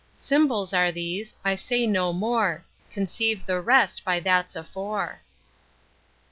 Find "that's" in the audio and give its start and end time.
4.19-4.55